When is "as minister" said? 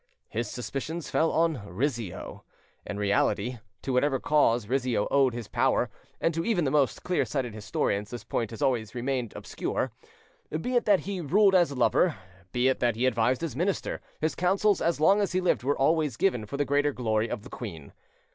13.43-14.01